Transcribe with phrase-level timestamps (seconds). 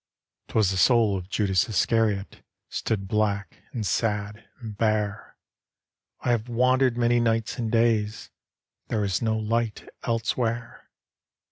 [0.47, 5.37] Twas the soul of Judas Iscariot Stood black, and sad, and bare
[6.21, 8.31] —"I have wandered many ni^ts and days.;
[8.87, 10.89] There is no light elsewhere."